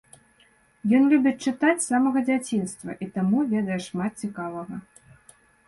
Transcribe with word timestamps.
Ён 0.99 1.03
любіць 1.11 1.43
чытаць 1.51 1.75
з 1.83 1.85
самага 1.91 2.19
дзяцінства 2.31 2.97
і 3.05 3.11
таму 3.21 3.45
ведае 3.55 3.79
шмат 3.91 4.11
цікавага. 4.27 4.75